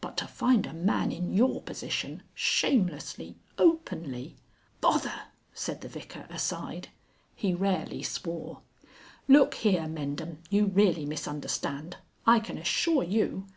[0.00, 4.36] But to find a man in your position, shamelessly, openly...."
[4.80, 6.90] "Bother!" said the Vicar aside.
[7.34, 8.60] He rarely swore.
[9.26, 11.96] "Look here, Mendham, you really misunderstand.
[12.24, 13.48] I can assure you...."